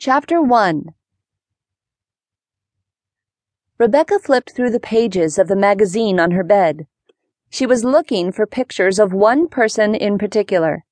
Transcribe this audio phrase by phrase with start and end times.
[0.00, 0.94] Chapter 1
[3.78, 6.86] Rebekah flipped through the pages of the magazine on her bed.
[7.50, 10.84] She was looking for pictures of one person in particular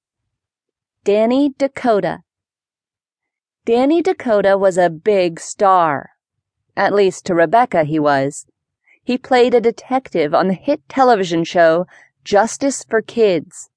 [1.05, 2.23] Danny Dakota.
[3.65, 6.11] Danny Dakota was a big star.
[6.77, 8.45] At least to Rebekah, he was.
[9.05, 11.87] He played a detective on the hit television show
[12.25, 13.71] Justice for Kids,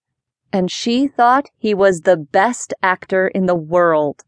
[0.51, 4.23] and she thought he was the best actor in the world.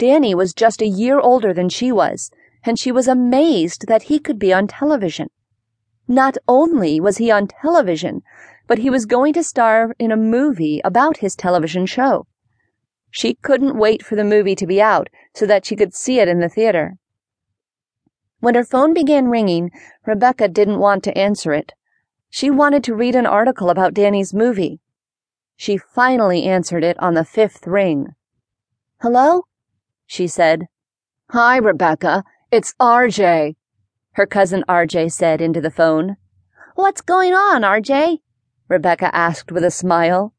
[0.00, 2.30] Danny was just a year older than she was,
[2.64, 5.28] and she was amazed that he could be on television.
[6.08, 8.22] Not only was he on television,
[8.66, 12.26] but he was going to star in a movie about his television show.
[13.10, 16.28] She couldn't wait for the movie to be out so that she could see it
[16.28, 16.96] in the theater.
[18.38, 19.70] When her phone began ringing,
[20.06, 21.74] Rebekah didn't want to answer it.
[22.30, 24.80] She wanted to read an article about Danny's movie.
[25.56, 28.14] She finally answered it on the fifth ring.
[29.02, 29.42] Hello?
[30.10, 30.66] She said.
[31.30, 32.24] Hi, Rebekah.
[32.50, 33.54] It's RJ,
[34.14, 36.16] her cousin RJ said into the phone.
[36.74, 38.18] What's going on, RJ?
[38.66, 40.34] Rebekah asked with a smile.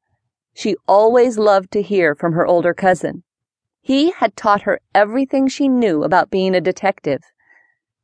[0.54, 3.24] She always loved to hear from her older cousin.
[3.80, 7.22] He had taught her everything she knew about being a detective.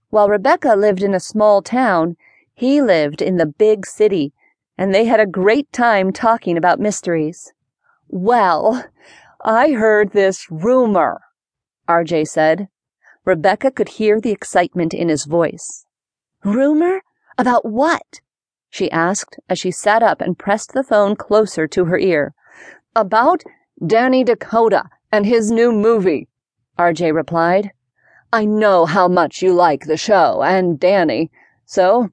[0.10, 2.16] While Rebekah lived in a small town,
[2.54, 4.32] he lived in the big city,
[4.78, 7.52] and they had a great time talking about mysteries.
[8.08, 8.86] Well,
[9.44, 11.20] I heard this rumor,
[11.88, 12.68] RJ said.
[13.26, 15.86] Rebekah could hear the excitement in his voice.
[16.44, 17.02] Rumor?
[17.38, 18.22] About what?
[18.70, 22.34] she asked as she sat up and pressed the phone closer to her ear.
[22.96, 23.44] About
[23.86, 26.28] Danny Dakota and his new movie,
[26.78, 27.72] RJ replied.
[28.32, 31.32] I know how much you like the show and Danny,
[31.66, 32.10] so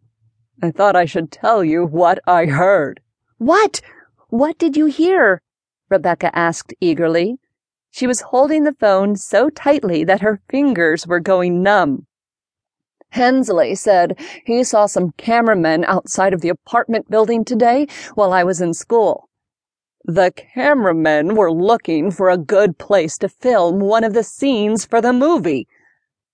[0.62, 3.00] I thought I should tell you what I heard.
[3.38, 3.80] What?
[4.28, 5.42] What did you hear?
[5.90, 7.38] Rebekah asked eagerly.
[7.94, 12.08] She was holding the phone so tightly that her fingers were going numb.
[13.10, 18.60] Hensley said he saw some cameramen outside of the apartment building today while I was
[18.60, 19.28] in school.
[20.04, 25.00] The cameramen were looking for a good place to film one of the scenes for
[25.00, 25.68] the movie.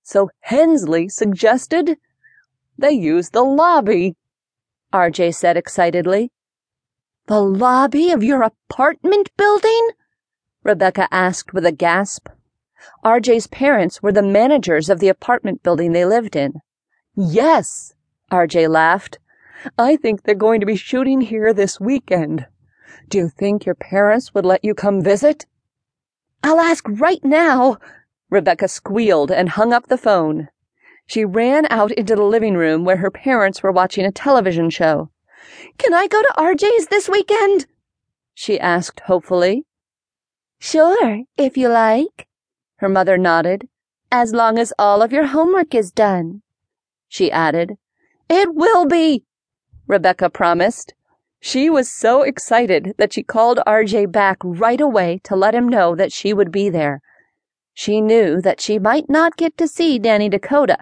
[0.03, 1.99] So Hensley suggested
[2.79, 4.15] they use the lobby,
[4.95, 6.33] RJ said excitedly.
[7.27, 9.91] The lobby of your apartment building?
[10.63, 12.29] Rebekah asked with a gasp.
[13.05, 16.61] RJ's parents were the managers of the apartment building they lived in.
[17.15, 17.95] Yes,
[18.31, 19.19] RJ laughed.
[19.79, 22.47] I think they're going to be shooting here this weekend.
[23.09, 25.47] Do you think your parents would let you come visit?
[26.43, 27.79] I'll ask right now,
[28.31, 30.49] Rebekah squealed and hung up the phone.
[31.07, 35.11] She ran out into the living room where her parents were watching a television show.
[35.79, 37.67] Can I go to RJ's this weekend?
[38.35, 39.65] she asked hopefully.
[40.63, 42.29] Sure, if you like,
[42.77, 43.67] her mother nodded.
[44.13, 46.43] As long as all of your homework is done,
[47.09, 47.79] she added.
[48.29, 49.25] It will be,
[49.87, 50.93] Rebekah promised.
[51.41, 55.97] She was so excited that she called RJ back right away to let him know
[55.97, 57.01] that she would be there.
[57.73, 60.77] She knew that she might not get to see Danny Dakota.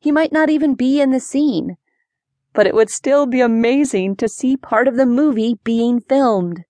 [0.00, 1.76] He might not even be in the scene.
[2.52, 6.64] But it would still be amazing to see part of the movie being filmed.